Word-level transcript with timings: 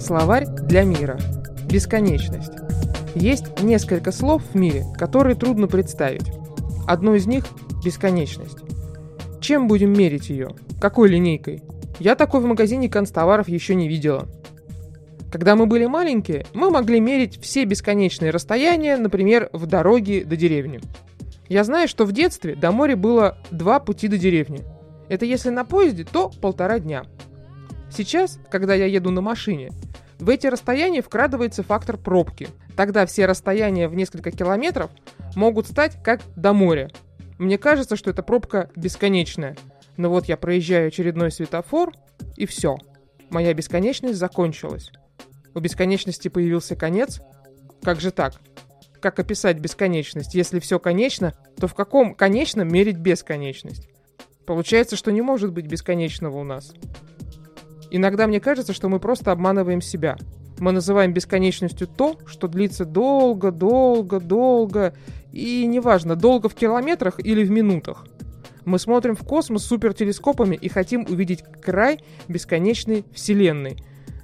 Словарь 0.00 0.46
для 0.46 0.82
мира. 0.84 1.20
Бесконечность. 1.70 2.52
Есть 3.14 3.62
несколько 3.62 4.12
слов 4.12 4.42
в 4.42 4.54
мире, 4.54 4.86
которые 4.96 5.36
трудно 5.36 5.68
представить. 5.68 6.32
Одно 6.86 7.14
из 7.14 7.26
них– 7.26 7.44
бесконечность. 7.84 8.56
Чем 9.42 9.68
будем 9.68 9.92
мерить 9.92 10.30
ее? 10.30 10.54
Какой 10.80 11.10
линейкой? 11.10 11.62
Я 11.98 12.14
такой 12.14 12.40
в 12.40 12.46
магазине 12.46 12.88
констоваров 12.88 13.48
еще 13.48 13.74
не 13.74 13.88
видела. 13.88 14.26
Когда 15.30 15.54
мы 15.54 15.66
были 15.66 15.84
маленькие, 15.84 16.46
мы 16.54 16.70
могли 16.70 16.98
мерить 16.98 17.38
все 17.40 17.64
бесконечные 17.66 18.30
расстояния, 18.30 18.96
например, 18.96 19.50
в 19.52 19.66
дороге 19.66 20.24
до 20.24 20.34
деревни. 20.34 20.80
Я 21.50 21.62
знаю, 21.62 21.88
что 21.88 22.06
в 22.06 22.12
детстве 22.12 22.54
до 22.54 22.72
моря 22.72 22.96
было 22.96 23.36
два 23.50 23.80
пути 23.80 24.08
до 24.08 24.16
деревни. 24.16 24.62
Это 25.10 25.26
если 25.26 25.50
на 25.50 25.66
поезде, 25.66 26.06
то 26.10 26.30
полтора 26.40 26.78
дня. 26.78 27.04
Сейчас, 27.90 28.38
когда 28.50 28.74
я 28.74 28.86
еду 28.86 29.10
на 29.10 29.20
машине, 29.20 29.72
в 30.20 30.28
эти 30.28 30.46
расстояния 30.46 31.02
вкрадывается 31.02 31.62
фактор 31.62 31.96
пробки. 31.96 32.48
Тогда 32.76 33.06
все 33.06 33.26
расстояния 33.26 33.88
в 33.88 33.94
несколько 33.94 34.30
километров 34.30 34.90
могут 35.34 35.66
стать 35.66 36.02
как 36.02 36.20
до 36.36 36.52
моря. 36.52 36.90
Мне 37.38 37.56
кажется, 37.56 37.96
что 37.96 38.10
эта 38.10 38.22
пробка 38.22 38.70
бесконечная. 38.76 39.56
Но 39.96 40.10
вот 40.10 40.26
я 40.26 40.36
проезжаю 40.36 40.88
очередной 40.88 41.30
светофор, 41.30 41.92
и 42.36 42.46
все. 42.46 42.76
Моя 43.30 43.54
бесконечность 43.54 44.18
закончилась. 44.18 44.90
У 45.54 45.60
бесконечности 45.60 46.28
появился 46.28 46.76
конец? 46.76 47.20
Как 47.82 48.00
же 48.00 48.10
так? 48.10 48.34
Как 49.00 49.18
описать 49.18 49.58
бесконечность? 49.58 50.34
Если 50.34 50.60
все 50.60 50.78
конечно, 50.78 51.34
то 51.56 51.66
в 51.66 51.74
каком 51.74 52.14
конечном 52.14 52.68
мерить 52.68 52.98
бесконечность? 52.98 53.88
Получается, 54.46 54.96
что 54.96 55.12
не 55.12 55.22
может 55.22 55.52
быть 55.52 55.66
бесконечного 55.66 56.38
у 56.38 56.44
нас. 56.44 56.74
Иногда 57.90 58.26
мне 58.26 58.40
кажется, 58.40 58.72
что 58.72 58.88
мы 58.88 59.00
просто 59.00 59.32
обманываем 59.32 59.80
себя. 59.80 60.16
Мы 60.58 60.72
называем 60.72 61.12
бесконечностью 61.12 61.88
то, 61.88 62.18
что 62.26 62.46
длится 62.46 62.84
долго, 62.84 63.50
долго, 63.50 64.20
долго, 64.20 64.94
и 65.32 65.66
неважно, 65.66 66.16
долго 66.16 66.48
в 66.48 66.54
километрах 66.54 67.18
или 67.18 67.42
в 67.44 67.50
минутах. 67.50 68.06
Мы 68.64 68.78
смотрим 68.78 69.16
в 69.16 69.24
космос 69.24 69.64
супертелескопами 69.64 70.54
и 70.54 70.68
хотим 70.68 71.06
увидеть 71.08 71.42
край 71.62 72.00
бесконечной 72.28 73.04
Вселенной, 73.12 73.76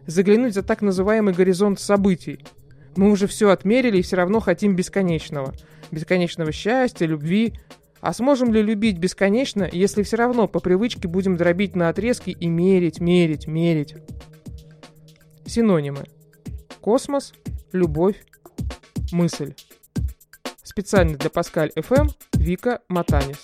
заглянуть 0.06 0.55
за 0.55 0.62
так 0.62 0.83
называемый 0.83 1.34
горизонт 1.34 1.81
событий. 1.81 2.44
Мы 2.97 3.11
уже 3.11 3.27
все 3.27 3.50
отмерили 3.50 3.98
и 3.98 4.03
все 4.03 4.17
равно 4.17 4.41
хотим 4.41 4.77
бесконечного. 4.77 5.55
Бесконечного 5.91 6.53
счастья, 6.53 7.06
любви, 7.06 7.55
а 8.07 8.12
сможем 8.12 8.53
ли 8.55 8.62
любить 8.62 8.99
бесконечно, 8.99 9.69
если 9.73 10.05
все 10.05 10.17
равно 10.17 10.47
по 10.47 10.61
привычке 10.61 11.09
будем 11.09 11.37
дробить 11.37 11.75
на 11.75 11.89
отрезки 11.89 12.31
и 12.31 12.47
мерить, 12.47 13.01
мерить, 13.01 13.49
мерить? 13.49 13.97
Синонимы. 15.45 16.05
Космос, 16.81 17.33
любовь, 17.73 18.25
мысль. 19.11 19.55
Специально 20.62 21.19
для 21.19 21.31
Паскаль 21.31 21.73
FM 21.75 22.09
Вика 22.34 22.81
Матанис. 22.89 23.43